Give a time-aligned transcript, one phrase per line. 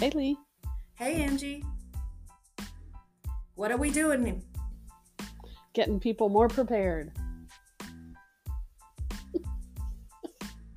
[0.00, 0.38] Hey, Lee.
[0.94, 1.62] Hey, Angie.
[3.54, 4.42] What are we doing?
[5.74, 7.12] Getting people more prepared.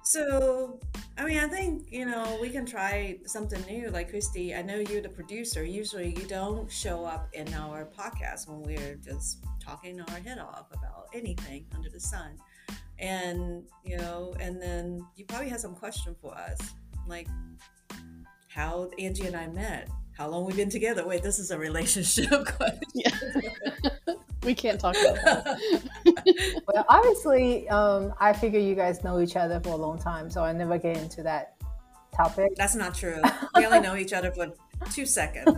[0.03, 0.77] So,
[1.17, 3.89] I mean, I think, you know, we can try something new.
[3.91, 5.63] Like, Christy, I know you're the producer.
[5.63, 10.65] Usually you don't show up in our podcast when we're just talking our head off
[10.73, 12.35] about anything under the sun.
[12.99, 16.59] And, you know, and then you probably have some question for us,
[17.07, 17.29] like
[18.53, 19.89] how Angie and I met.
[20.15, 21.05] How long we've been together?
[21.07, 22.79] Wait, this is a relationship question.
[22.93, 23.09] Yeah.
[24.43, 26.61] we can't talk about that.
[26.67, 30.43] well, obviously, um, I figure you guys know each other for a long time, so
[30.43, 31.55] I never get into that
[32.15, 32.51] topic.
[32.55, 33.19] That's not true.
[33.55, 34.53] We only know each other for
[34.91, 35.57] two seconds.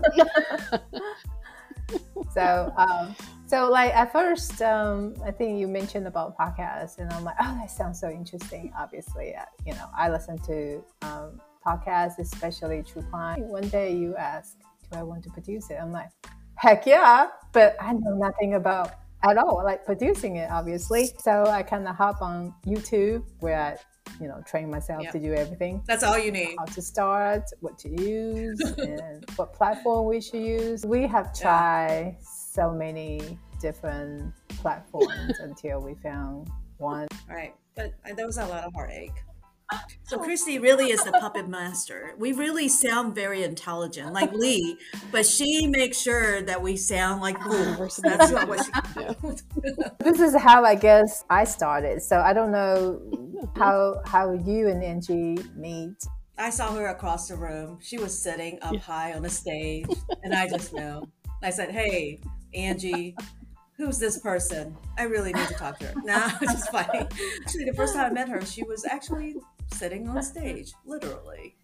[2.34, 3.14] so, um,
[3.46, 7.58] so like at first, um, I think you mentioned about podcasts, and I'm like, oh,
[7.60, 8.72] that sounds so interesting.
[8.78, 13.48] Obviously, uh, you know, I listen to um, podcasts, especially true crime.
[13.48, 14.58] One day you ask,
[14.92, 15.78] do I want to produce it?
[15.82, 16.10] I'm like,
[16.56, 18.92] heck yeah, but I know nothing about
[19.24, 21.12] at all, like producing it, obviously.
[21.20, 23.78] So I kind of hop on YouTube where I,
[24.22, 25.12] you know, train myself yep.
[25.14, 25.82] to do everything.
[25.88, 26.56] That's all you need.
[26.60, 30.86] How to start, what to use, and what platform we should use.
[30.86, 32.26] We have tried yeah.
[32.26, 37.08] so many different platforms until we found one.
[37.28, 37.56] Right.
[37.76, 39.12] But uh, there was a lot of heartache.
[40.04, 42.14] So Christy really is the puppet master.
[42.20, 44.78] We really sound very intelligent, like Lee,
[45.12, 48.00] but she makes sure that we sound like fools.
[48.04, 48.72] That's not what she
[50.00, 52.04] This is how I guess I started.
[52.04, 53.02] So I don't know
[53.56, 56.06] how how you and Angie meet.
[56.38, 57.80] I saw her across the room.
[57.82, 59.88] She was sitting up high on the stage,
[60.24, 61.08] and I just know.
[61.42, 62.20] I said, "Hey,
[62.54, 63.16] Angie,
[63.78, 64.76] who's this person?
[64.98, 65.94] I really need to talk to her.
[66.04, 67.08] Nah, it's just funny.
[67.42, 69.36] Actually, the first time I met her, she was actually
[69.74, 71.56] sitting on stage, literally.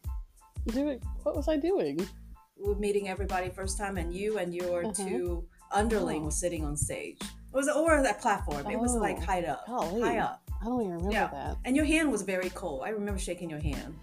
[0.68, 2.06] Doing what was I doing?
[2.58, 4.94] We meeting everybody first time, and you and your uh-huh.
[4.94, 6.26] two underling oh.
[6.26, 7.18] was sitting on stage.
[7.22, 8.70] It was or that platform.
[8.70, 10.02] It was like oh, high up, golly.
[10.02, 10.42] high up.
[10.62, 11.28] I don't even remember yeah.
[11.28, 11.58] that.
[11.66, 12.84] And your hand was very cold.
[12.86, 13.96] I remember shaking your hand.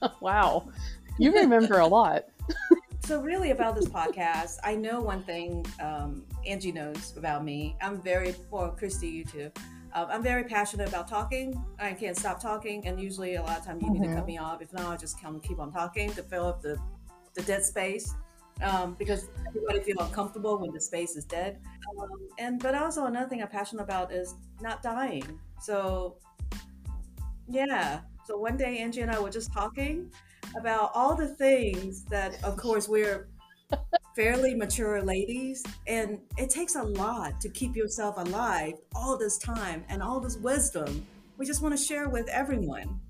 [0.20, 0.68] wow,
[1.18, 2.26] you remember a lot.
[3.04, 5.66] so really, about this podcast, I know one thing.
[5.82, 7.76] Um, Angie knows about me.
[7.82, 9.50] I'm very, well, Christy, you too.
[9.92, 11.62] Um, I'm very passionate about talking.
[11.78, 14.02] I can't stop talking, and usually a lot of times you mm-hmm.
[14.02, 14.26] need to cut mm-hmm.
[14.26, 14.62] me off.
[14.62, 16.78] If not, I just come keep on talking to fill up the,
[17.34, 18.14] the dead space.
[18.62, 21.60] Um, because everybody feel uncomfortable when the space is dead.
[21.98, 25.40] Um, and but also another thing I'm passionate about is not dying.
[25.62, 26.18] So
[27.48, 28.00] yeah.
[28.26, 30.12] So one day Angie and I were just talking
[30.58, 33.28] about all the things that, of course, we're
[34.14, 39.84] fairly mature ladies, and it takes a lot to keep yourself alive all this time
[39.88, 41.06] and all this wisdom.
[41.36, 43.00] We just want to share with everyone.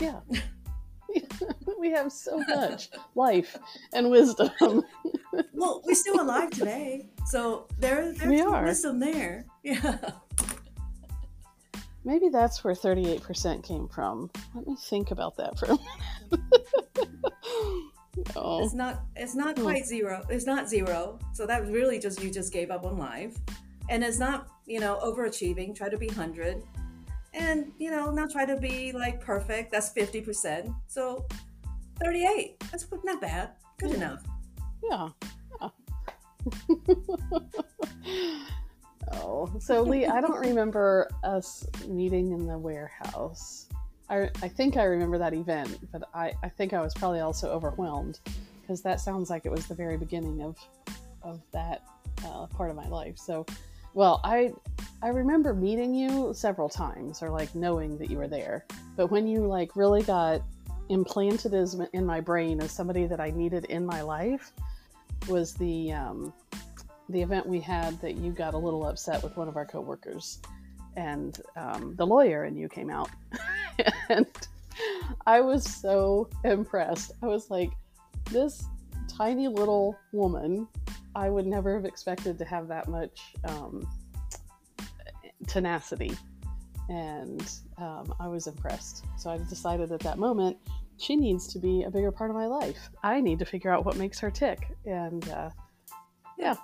[0.00, 0.20] Yeah.
[1.78, 3.58] we have so much life
[3.92, 4.50] and wisdom.
[5.52, 8.64] well, we're still alive today, so there, there's we are.
[8.64, 9.44] wisdom there.
[9.62, 9.96] Yeah.
[12.04, 14.30] Maybe that's where 38% came from.
[14.54, 15.78] Let me think about that for a
[16.32, 17.10] minute.
[18.36, 18.64] Oh.
[18.64, 19.64] It's not it's not hmm.
[19.64, 20.24] quite zero.
[20.28, 21.18] It's not zero.
[21.32, 23.36] So that really just you just gave up on life.
[23.88, 26.62] And it's not, you know, overachieving, try to be 100.
[27.34, 29.72] And, you know, not try to be like perfect.
[29.72, 30.74] That's 50%.
[30.86, 31.26] So
[32.02, 32.60] 38.
[32.70, 33.50] That's not bad.
[33.78, 33.96] Good yeah.
[33.96, 34.22] enough.
[34.82, 35.08] Yeah.
[35.60, 35.68] yeah.
[39.12, 43.68] oh, so Lee, I don't remember us meeting in the warehouse.
[44.12, 47.50] I, I think I remember that event, but I, I think I was probably also
[47.50, 48.20] overwhelmed
[48.60, 50.58] because that sounds like it was the very beginning of
[51.22, 51.82] of that
[52.26, 53.16] uh, part of my life.
[53.16, 53.46] So,
[53.94, 54.52] well, I
[55.02, 59.26] I remember meeting you several times or like knowing that you were there, but when
[59.26, 60.42] you like really got
[60.90, 64.52] implanted as in my brain as somebody that I needed in my life
[65.26, 66.34] was the um,
[67.08, 70.38] the event we had that you got a little upset with one of our coworkers
[70.96, 73.08] and um, the lawyer and you came out
[74.08, 74.26] and
[75.26, 77.12] i was so impressed.
[77.22, 77.70] I was like
[78.30, 78.64] this
[79.08, 80.66] tiny little woman
[81.14, 83.86] i would never have expected to have that much um,
[85.46, 86.16] tenacity.
[86.88, 89.04] And um, i was impressed.
[89.18, 90.56] So i decided at that moment
[90.98, 92.90] she needs to be a bigger part of my life.
[93.02, 94.68] I need to figure out what makes her tick.
[94.86, 95.50] And uh,
[96.38, 96.56] yeah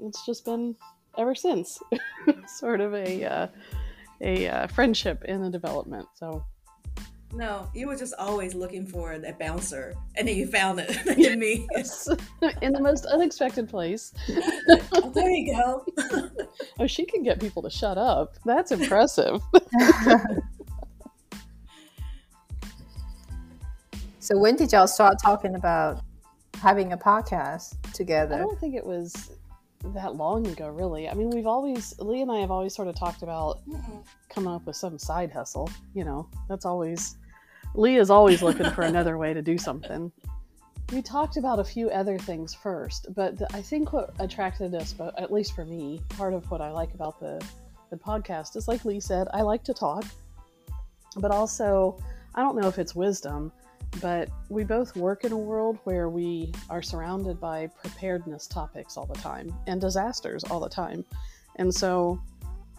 [0.00, 0.76] it's just been
[1.18, 1.80] ever since.
[2.46, 3.46] sort of a uh,
[4.24, 6.08] a uh, friendship in the development.
[6.14, 6.44] So.
[7.32, 11.38] No, you were just always looking for a bouncer, and then you found it in
[11.38, 11.66] me.
[11.74, 12.08] Yes.
[12.62, 14.12] in the most unexpected place.
[14.92, 15.84] oh, there you go.
[16.78, 18.34] oh, she can get people to shut up.
[18.44, 19.40] That's impressive.
[24.24, 26.02] So when did y'all start talking about
[26.54, 28.36] having a podcast together?
[28.36, 29.32] I don't think it was
[29.92, 31.08] that long ago, really.
[31.08, 34.04] I mean, we've always, Lee and I have always sort of talked about Mm-mm.
[34.28, 35.70] coming up with some side hustle.
[35.94, 37.16] You know, that's always,
[37.74, 40.10] Lee is always looking for another way to do something.
[40.92, 44.92] We talked about a few other things first, but the, I think what attracted us,
[44.92, 47.44] but at least for me, part of what I like about the,
[47.90, 50.04] the podcast is like Lee said, I like to talk,
[51.16, 51.98] but also,
[52.34, 53.52] I don't know if it's wisdom,
[54.00, 59.06] but we both work in a world where we are surrounded by preparedness topics all
[59.06, 61.04] the time and disasters all the time.
[61.56, 62.20] And so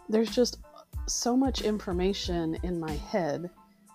[0.10, 0.60] there's just
[1.08, 3.50] so much information in my head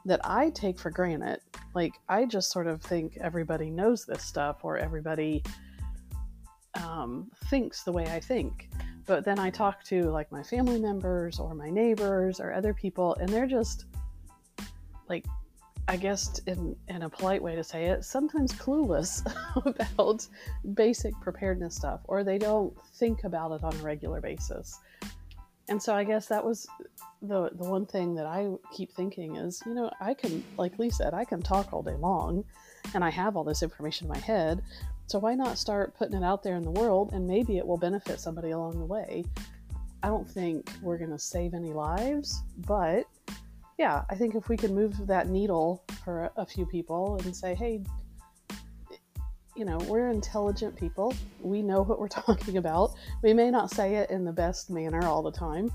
[0.06, 1.40] that I take for granted.
[1.74, 5.42] Like, I just sort of think everybody knows this stuff or everybody
[6.74, 8.70] um, thinks the way I think.
[9.06, 13.14] But then I talk to like my family members or my neighbors or other people,
[13.16, 13.86] and they're just
[15.08, 15.26] like
[15.90, 19.26] I guess in, in a polite way to say it, sometimes clueless
[19.66, 20.24] about
[20.74, 24.78] basic preparedness stuff, or they don't think about it on a regular basis.
[25.68, 26.68] And so I guess that was
[27.22, 30.90] the the one thing that I keep thinking is, you know, I can, like Lee
[30.90, 32.44] said, I can talk all day long,
[32.94, 34.62] and I have all this information in my head.
[35.08, 37.78] So why not start putting it out there in the world, and maybe it will
[37.78, 39.24] benefit somebody along the way.
[40.04, 43.06] I don't think we're going to save any lives, but
[43.80, 47.54] yeah, I think if we can move that needle for a, few people and say,
[47.54, 47.82] hey,
[49.56, 51.14] you know, we're intelligent people.
[51.40, 52.92] We know what we're talking about.
[53.22, 55.72] We may not say it in the best manner all the time.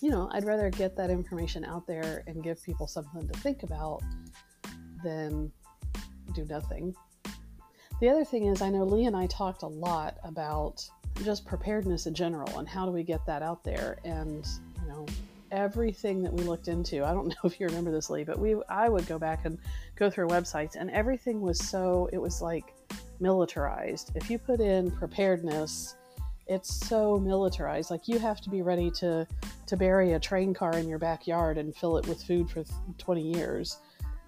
[0.00, 3.62] You know, I'd rather get that information out there and give people something to think
[3.62, 4.02] about
[5.04, 5.52] than
[6.34, 6.92] do nothing.
[8.00, 10.84] The other thing is, I know Lee and I talked a lot about
[11.22, 13.98] just preparedness in general and how do we get that out there.
[14.04, 14.44] And,
[14.82, 15.06] you know,
[15.50, 17.04] everything that we looked into.
[17.04, 19.58] I don't know if you remember this, Lee, but we I would go back and
[19.96, 22.74] go through websites, and everything was so it was like
[23.20, 24.12] militarized.
[24.14, 25.96] If you put in preparedness,
[26.46, 27.90] it's so militarized.
[27.90, 29.26] Like you have to be ready to
[29.66, 32.64] to bury a train car in your backyard and fill it with food for
[32.98, 33.78] 20 years,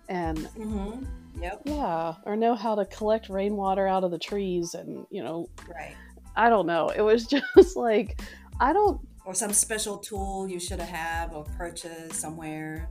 [0.08, 1.04] and Mm-hmm.
[1.42, 1.62] Yep.
[1.64, 5.96] yeah, or know how to collect rainwater out of the trees, and you know, Right.
[6.36, 6.88] I don't know.
[6.88, 7.26] It was
[7.56, 8.20] just like
[8.60, 12.88] I don't Or some special tool you should have or purchased somewhere.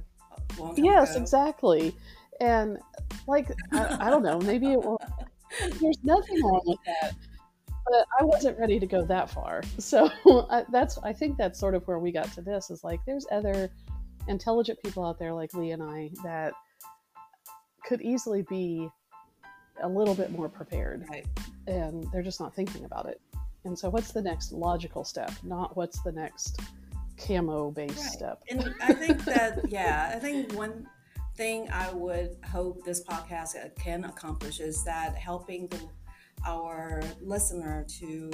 [0.75, 1.21] Yes, ago.
[1.21, 1.95] exactly.
[2.39, 2.77] And
[3.27, 4.99] like I, I don't know, maybe it will.
[5.81, 7.13] There's nothing wrong with that,
[7.85, 9.61] but I wasn't ready to go that far.
[9.79, 10.09] So
[10.49, 13.25] I, that's I think that's sort of where we got to this is like there's
[13.31, 13.69] other
[14.27, 16.53] intelligent people out there like Lee and I that
[17.85, 18.89] could easily be
[19.83, 21.25] a little bit more prepared, Right.
[21.67, 23.19] and they're just not thinking about it.
[23.65, 25.31] And so, what's the next logical step?
[25.43, 26.59] Not what's the next
[27.17, 28.11] camo based Right.
[28.11, 28.41] step.
[28.49, 30.87] And I think that, yeah, I think one
[31.35, 35.79] thing I would hope this podcast uh, can accomplish is that helping the,
[36.45, 38.31] our listener to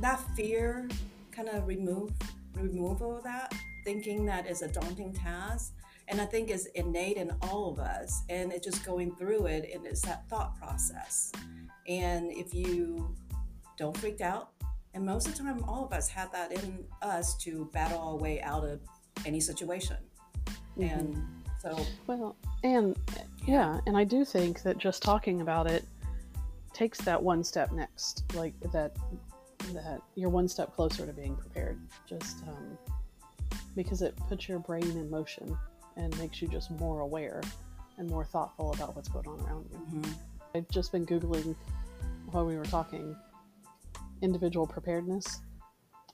[0.00, 0.88] that fear
[1.32, 2.12] kind of remove
[2.54, 3.52] removal of that
[3.84, 5.74] thinking that is a daunting task
[6.08, 9.68] and i think is innate in all of us and it's just going through it
[9.72, 11.32] and it's that thought process
[11.86, 13.14] and if you
[13.78, 14.50] don't freak out
[14.94, 18.16] and most of the time all of us have that in us to battle our
[18.16, 18.80] way out of
[19.24, 19.96] any situation
[20.76, 20.90] Mhm.
[20.92, 21.24] and
[21.60, 22.96] so Well, and
[23.46, 25.84] yeah, and I do think that just talking about it
[26.72, 28.96] takes that one step next, like that
[29.72, 31.78] that you're one step closer to being prepared.
[32.06, 32.78] Just um,
[33.74, 35.56] because it puts your brain in motion
[35.96, 37.42] and makes you just more aware
[37.98, 39.78] and more thoughtful about what's going on around you.
[40.00, 40.14] mhm.
[40.54, 41.56] I've just been googling
[42.30, 43.16] while we were talking
[44.22, 45.40] individual preparedness.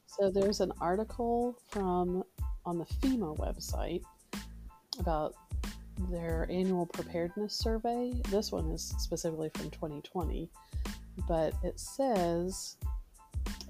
[0.06, 2.22] So there's an article from
[2.64, 4.02] on the FEMA website
[4.98, 5.34] about
[6.10, 8.12] their annual preparedness survey.
[8.30, 10.48] This one is specifically from 2020,
[11.28, 12.76] but it says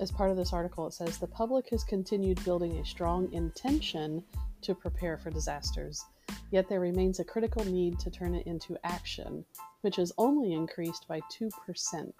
[0.01, 4.23] as part of this article it says the public has continued building a strong intention
[4.63, 6.05] to prepare for disasters.
[6.51, 9.45] Yet there remains a critical need to turn it into action,
[9.83, 12.13] which has only increased by 2%.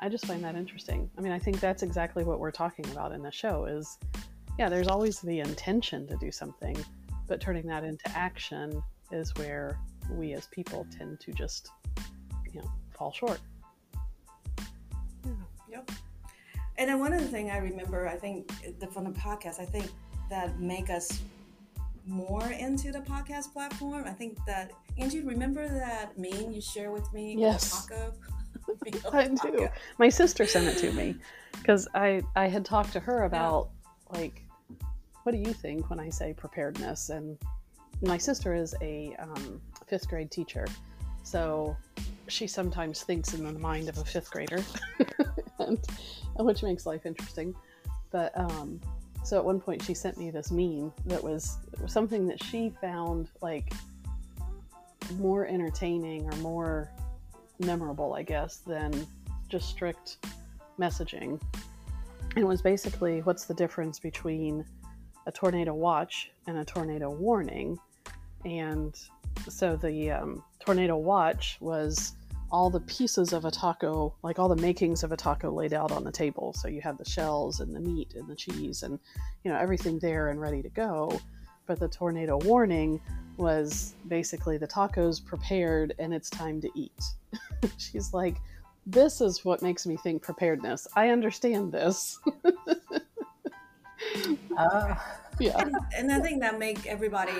[0.00, 1.10] I just find that interesting.
[1.16, 3.98] I mean, I think that's exactly what we're talking about in the show is
[4.58, 6.76] yeah, there's always the intention to do something,
[7.26, 9.78] but turning that into action is where
[10.10, 11.70] we as people tend to just
[12.56, 13.40] you know, fall short.
[15.68, 15.90] Yep.
[16.78, 18.50] And then one other thing I remember, I think
[18.80, 19.90] the, from the podcast, I think
[20.30, 21.20] that make us
[22.06, 24.04] more into the podcast platform.
[24.06, 27.34] I think that Angie, remember that meme you share with me?
[27.38, 27.86] Yes.
[27.86, 28.12] taco?
[29.12, 29.68] I do.
[29.98, 31.16] My sister sent it to me
[31.52, 33.68] because I I had talked to her about
[34.12, 34.42] like
[35.22, 37.36] what do you think when I say preparedness and
[38.02, 40.66] my sister is a um, fifth grade teacher,
[41.22, 41.76] so
[42.28, 44.62] she sometimes thinks in the mind of a fifth grader,
[45.58, 45.78] and,
[46.38, 47.54] which makes life interesting.
[48.10, 48.80] But um,
[49.24, 51.56] so at one point, she sent me this meme that was
[51.86, 53.72] something that she found like
[55.18, 56.90] more entertaining or more
[57.60, 59.06] memorable, I guess, than
[59.48, 60.18] just strict
[60.78, 61.40] messaging.
[62.36, 64.64] It was basically what's the difference between
[65.26, 67.78] a tornado watch and a tornado warning.
[68.44, 68.94] And
[69.48, 72.14] so the um, tornado watch was
[72.50, 75.90] all the pieces of a taco, like all the makings of a taco laid out
[75.90, 76.52] on the table.
[76.52, 78.98] So you have the shells and the meat and the cheese and,
[79.42, 81.18] you know, everything there and ready to go.
[81.66, 83.00] But the tornado warning
[83.36, 87.02] was basically the tacos prepared and it's time to eat.
[87.78, 88.36] She's like,
[88.86, 90.86] this is what makes me think preparedness.
[90.94, 92.20] I understand this.
[94.56, 94.94] uh,
[95.40, 95.58] yeah.
[95.58, 97.32] And, and, I think that make everybody,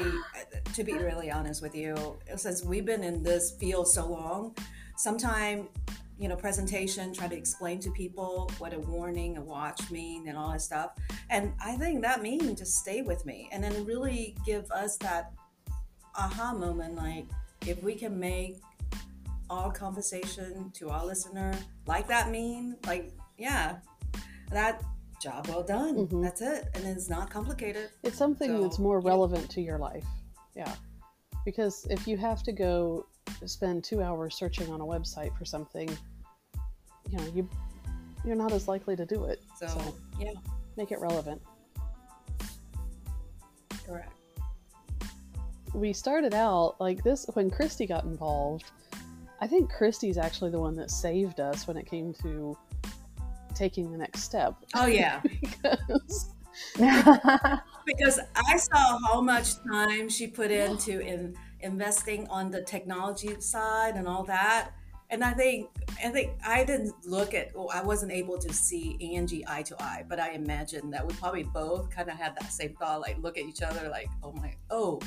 [0.74, 4.56] to be really honest with you, since we've been in this field so long,
[4.96, 5.68] sometimes
[6.18, 10.36] you know presentation try to explain to people what a warning a watch mean and
[10.36, 10.92] all that stuff.
[11.30, 13.48] And i think that means just stay with me.
[13.52, 15.32] And then really give us that
[16.14, 17.26] aha moment like
[17.66, 18.56] if we can make
[19.50, 21.52] our conversation to our listener
[21.86, 23.76] like that mean like yeah
[24.50, 24.82] that
[25.20, 25.96] job well done.
[25.96, 26.22] Mm-hmm.
[26.22, 26.68] that's it.
[26.74, 27.90] And it's not complicated.
[28.02, 29.54] It's something so, that's more relevant yeah.
[29.54, 30.06] to your life.
[30.54, 30.72] Yeah.
[31.44, 33.06] Because if you have to go
[33.44, 35.88] spend two hours searching on a website for something
[37.10, 37.48] you know you
[38.24, 40.32] you're not as likely to do it so, so yeah
[40.76, 41.40] make it relevant
[43.86, 44.16] correct
[45.76, 48.64] we started out like this when Christy got involved.
[49.40, 52.56] I think Christy's actually the one that saved us when it came to
[53.54, 54.54] taking the next step.
[54.74, 55.20] Oh yeah.
[55.40, 56.30] because...
[56.78, 63.96] because I saw how much time she put into in investing on the technology side
[63.96, 64.70] and all that.
[65.10, 65.68] And I think
[66.02, 69.80] I think I didn't look at well, I wasn't able to see Angie eye to
[69.80, 73.18] eye, but I imagine that we probably both kind of had that same thought, like
[73.18, 75.00] look at each other like, oh my oh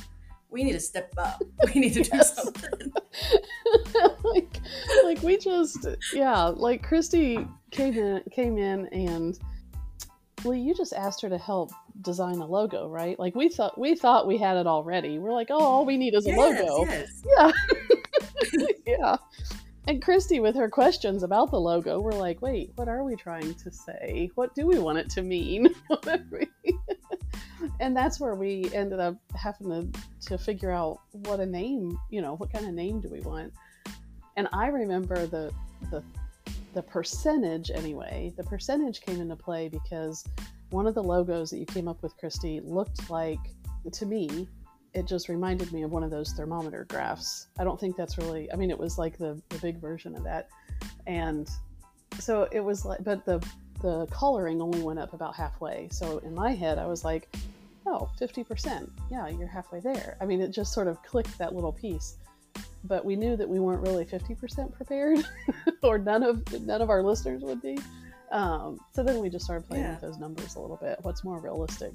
[0.49, 1.41] we need to step up.
[1.73, 2.91] We need to do something.
[4.23, 4.59] like,
[5.03, 9.37] like we just, yeah, like Christy came in, came in, and
[10.43, 13.17] well, you just asked her to help design a logo, right?
[13.19, 15.19] Like we thought, we thought we had it already.
[15.19, 16.85] We're like, oh, all we need is a yes, logo.
[16.85, 17.23] Yes.
[18.53, 19.15] Yeah, yeah.
[19.87, 23.53] And Christy, with her questions about the logo, we're like, wait, what are we trying
[23.55, 24.29] to say?
[24.35, 25.73] What do we want it to mean?
[27.79, 32.21] and that's where we ended up having to, to figure out what a name, you
[32.21, 33.51] know, what kind of name do we want.
[34.37, 35.51] And I remember the
[35.91, 36.03] the
[36.73, 38.31] the percentage anyway.
[38.37, 40.23] The percentage came into play because
[40.69, 43.39] one of the logos that you came up with, Christy, looked like
[43.91, 44.47] to me.
[44.93, 47.47] It just reminded me of one of those thermometer graphs.
[47.59, 48.51] I don't think that's really.
[48.51, 50.49] I mean, it was like the the big version of that,
[51.07, 51.49] and
[52.19, 53.03] so it was like.
[53.03, 53.45] But the
[53.81, 55.87] the coloring only went up about halfway.
[55.91, 57.29] So in my head, I was like,
[57.85, 58.89] oh, 50%.
[59.09, 60.17] Yeah, you're halfway there.
[60.21, 62.15] I mean, it just sort of clicked that little piece.
[62.83, 65.19] But we knew that we weren't really 50% prepared,
[65.83, 67.77] or none of none of our listeners would be.
[68.31, 69.91] Um, so then we just started playing yeah.
[69.91, 70.99] with those numbers a little bit.
[71.01, 71.93] What's more realistic,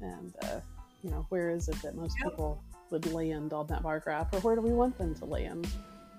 [0.00, 0.60] and uh,
[1.02, 2.32] you know, where is it that most yep.
[2.32, 5.66] people would land on that bar graph, or where do we want them to land?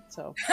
[0.08, 0.34] So,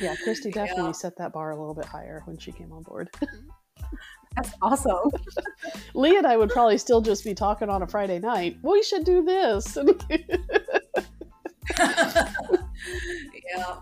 [0.00, 0.92] yeah, Christy definitely yeah.
[0.92, 3.08] set that bar a little bit higher when she came on board.
[4.36, 5.10] That's awesome.
[5.94, 8.58] Lee and I would probably still just be talking on a Friday night.
[8.62, 9.76] We should do this.
[13.54, 13.80] yeah.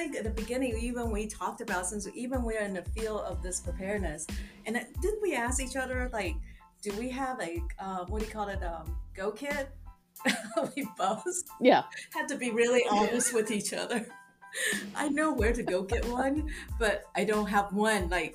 [0.00, 3.20] I think at the beginning, even we talked about since even we're in the field
[3.20, 4.26] of this preparedness,
[4.64, 6.36] and didn't we ask each other like,
[6.80, 9.68] do we have a uh, what do you call it, um, go kit?
[10.74, 11.82] we both yeah
[12.14, 14.06] had to be really honest with each other.
[14.96, 18.34] I know where to go get one, but I don't have one like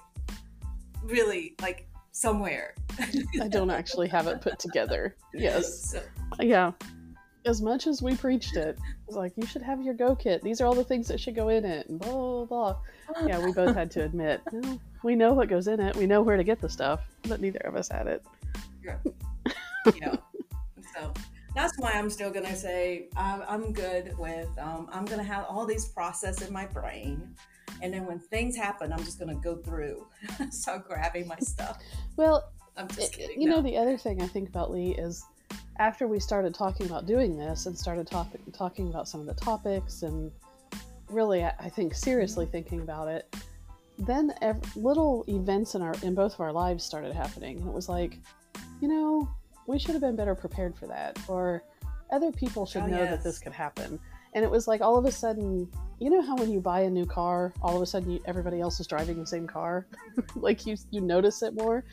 [1.02, 2.76] really like somewhere.
[3.42, 5.16] I don't actually have it put together.
[5.34, 5.92] Yes.
[5.92, 6.02] So.
[6.40, 6.74] Yeah.
[7.46, 10.42] As much as we preached it, it's like you should have your go kit.
[10.42, 12.76] These are all the things that should go in it, and blah blah blah.
[13.28, 15.96] Yeah, we both had to admit well, we know what goes in it.
[15.96, 18.26] We know where to get the stuff, but neither of us had it.
[18.84, 18.98] Yeah.
[19.96, 20.16] yeah.
[20.96, 21.14] So
[21.54, 24.50] that's why I'm still gonna say I'm, I'm good with.
[24.58, 27.36] Um, I'm gonna have all these process in my brain
[27.82, 30.08] and then when things happen, I'm just going to go through,
[30.50, 31.82] start grabbing my stuff.
[32.16, 33.42] Well, I'm just kidding.
[33.42, 33.58] You no.
[33.58, 35.24] know, the other thing I think about Lee is
[35.78, 39.34] after we started talking about doing this and started talk- talking about some of the
[39.34, 40.32] topics and
[41.10, 43.36] really, I think seriously thinking about it,
[43.98, 47.74] then ev- little events in our in both of our lives started happening, and it
[47.74, 48.20] was like,
[48.82, 49.30] you know,
[49.68, 51.64] we should have been better prepared for that, or
[52.12, 54.00] other people should Oh, know that this could happen.
[54.34, 56.90] And it was like all of a sudden, you know how when you buy a
[56.90, 59.88] new car, all of a sudden you, everybody else is driving the same car,
[60.36, 61.86] like you you notice it more.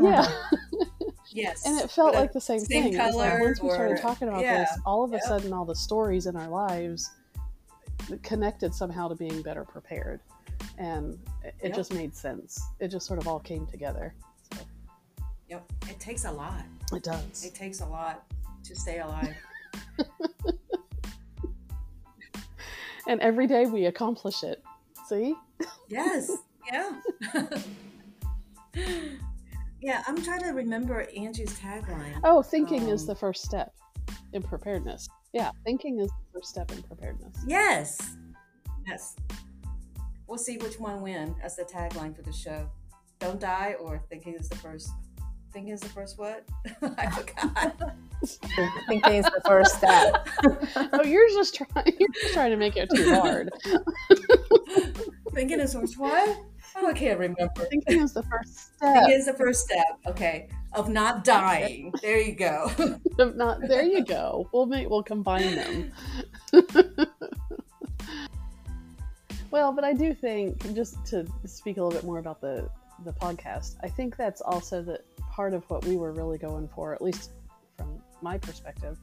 [0.00, 0.26] Uh-huh.
[0.72, 0.86] Yeah,
[1.32, 1.64] Yes.
[1.66, 2.98] and it felt like the same, same thing.
[2.98, 5.28] Was like once we started talking about yeah, this, all of a yeah.
[5.28, 7.10] sudden, all the stories in our lives
[8.22, 10.20] connected somehow to being better prepared,
[10.78, 11.76] and it, it Yep.
[11.76, 12.60] just made sense.
[12.80, 14.14] It just sort of all came together.
[14.52, 14.60] So
[15.48, 15.72] Yep.
[15.88, 16.64] It takes a lot.
[16.92, 17.44] it does.
[17.44, 18.24] It takes a lot
[18.64, 19.34] to stay alive.
[23.08, 24.62] and every day we accomplish it.
[25.08, 25.34] See?
[25.88, 26.30] Yes.
[26.70, 26.92] Yeah.
[29.82, 30.02] yeah.
[30.06, 32.20] I'm trying to remember Angie's tagline.
[32.24, 33.72] Oh, thinking is Um, the first step
[34.32, 35.08] in preparedness.
[35.32, 37.36] Yeah, thinking is the first step in preparedness.
[37.46, 37.98] Yes.
[38.86, 39.16] Yes.
[40.26, 42.70] We'll see which one win as the tagline for the show.
[43.18, 44.88] Don't die or thinking is the first.
[45.52, 46.46] Thinking is the first what?
[46.96, 47.94] I forgot.
[48.88, 50.26] Thinking is the first step.
[50.92, 51.92] oh, you're just trying.
[51.98, 53.50] You're just trying to make it too hard.
[55.34, 56.38] thinking is the first what?
[56.76, 57.64] Oh, I can't remember.
[57.70, 58.94] Thinking is the first step.
[58.94, 59.98] Thinking is the first step.
[60.06, 61.92] Okay, of not dying.
[62.02, 62.70] There you go.
[63.18, 63.82] If Not there.
[63.82, 64.48] You go.
[64.52, 64.88] We'll make.
[64.88, 65.92] We'll combine them.
[69.50, 72.68] well, but I do think just to speak a little bit more about the
[73.04, 73.76] the podcast.
[73.82, 75.00] I think that's also the
[75.30, 77.30] part of what we were really going for, at least
[77.76, 78.96] from my perspective,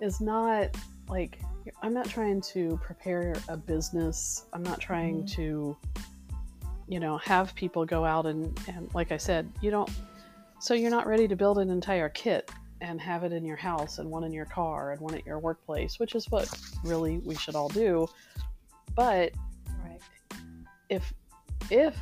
[0.00, 0.76] is not
[1.08, 1.38] like
[1.82, 4.46] I'm not trying to prepare a business.
[4.52, 5.32] I'm not trying Mhm.
[5.34, 5.76] to,
[6.92, 9.90] you know, have people go out and and like I said, you don't.
[10.60, 12.50] So you're not ready to build an entire kit
[12.82, 15.38] and have it in your house and one in your car and one at your
[15.38, 16.50] workplace, which is what
[16.84, 18.06] really we should all do.
[18.94, 19.32] But
[19.82, 20.02] Right.
[20.90, 21.14] if
[21.70, 21.96] if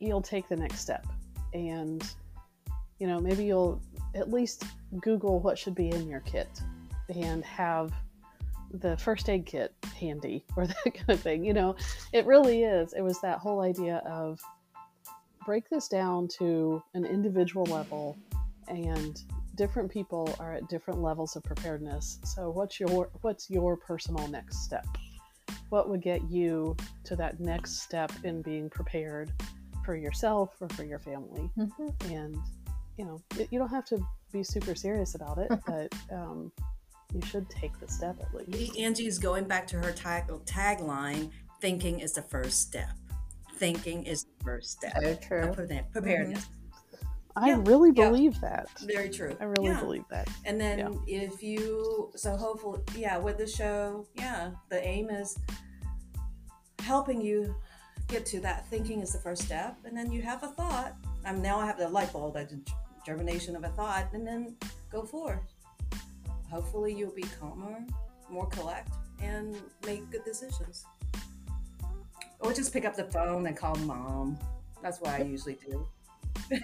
[0.00, 1.06] you'll take the next step
[1.54, 2.06] and
[2.98, 3.80] you know maybe you'll
[4.14, 4.64] at least
[5.00, 6.60] google what should be in your kit
[7.08, 7.90] and have
[8.72, 11.76] the first aid kit handy or that kind of thing you know?
[12.12, 12.92] It really is.
[12.92, 14.40] It was that whole idea of
[15.44, 18.16] break this down to an individual level
[18.68, 19.22] and
[19.56, 22.18] different people are at different levels of preparedness.
[22.24, 24.86] So what's your what's your personal next step?
[25.70, 29.32] What would get you to that next step in being prepared
[29.84, 31.50] for yourself or for your family?
[31.58, 32.10] Mhm.
[32.10, 32.36] and
[32.96, 33.98] you know it, you don't have to
[34.32, 36.52] be super serious about it but um,
[37.14, 41.30] you should take the step at least Angie's going back to her tag tagline.
[41.60, 42.90] Thinking is the first step.
[43.56, 44.96] Thinking is the first step.
[45.02, 45.42] Of true.
[45.52, 46.46] prepar- Preparedness.
[47.36, 48.08] i Yeah, really yeah.
[48.08, 49.36] believe that Very true.
[49.40, 49.80] i really Yeah.
[49.80, 50.90] believe that And then Yeah.
[51.06, 55.38] if you, so hopefully, yeah, with the show, yeah, the aim is
[56.80, 57.54] helping you
[58.08, 59.76] get to that thinking is the first step.
[59.84, 60.96] And then you have a thought.
[61.24, 62.58] Um, now I have the light bulb, the
[63.06, 64.56] germination of a thought, and then
[64.90, 65.40] go forward.
[66.50, 67.84] Hopefully you'll be calmer,
[68.28, 70.84] more collect, and make good decisions.
[72.40, 74.38] Or just pick up the phone and call mom.
[74.82, 75.86] That's what I usually do.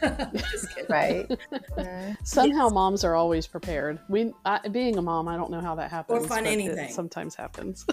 [0.50, 0.86] just kidding.
[0.88, 1.30] Right.
[2.24, 5.90] Somehow moms are always prepared we I, being a mom i don't know how that
[5.90, 6.92] happens Or find but it anything.
[6.92, 7.84] sometimes happens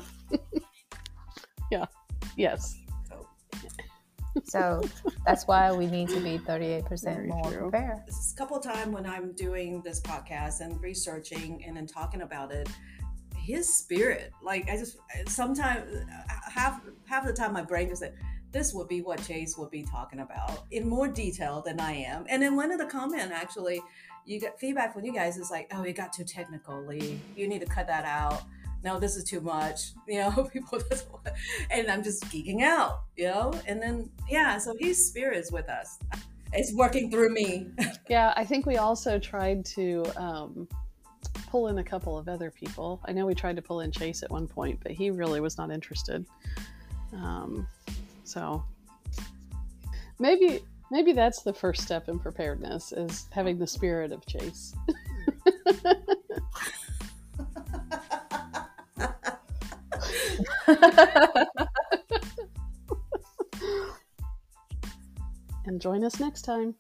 [1.71, 1.86] yeah
[2.38, 2.75] yes
[4.43, 4.82] So
[5.26, 7.69] that's why we need to be 38% Very more true.
[7.69, 8.00] prepared.
[8.08, 11.88] this is a couple of times when I'm doing this podcast and researching and then
[11.88, 12.67] talking about it,
[13.38, 16.06] his spirit, like I just sometimes
[16.52, 18.15] half half the time my brain just said,
[18.52, 22.26] this would be what Chase would be talking about in more detail than I am.
[22.30, 23.82] And then one of the comment actually,
[24.26, 27.19] you get feedback from you guys is like, oh, it got too technical, Lee.
[27.36, 28.43] You need to cut that out.
[28.84, 29.91] No, this is too much.
[30.08, 31.08] You know, people just
[31.72, 33.54] and I'm just geeking out, you know?
[33.67, 35.98] And then yeah, so his spirit is with us.
[36.52, 37.67] It's working through me.
[38.10, 40.67] Yeah, I think we also tried to um,
[41.50, 43.00] pull in a couple of other people.
[43.06, 45.58] I know we tried to pull in Chase at one point, but he really was
[45.58, 46.26] not interested.
[47.13, 47.65] Um,
[48.26, 48.63] so
[50.19, 50.60] maybe
[50.91, 54.76] maybe that's the first step in preparedness is having the spirit of Chase.
[65.65, 66.76] And join us next time.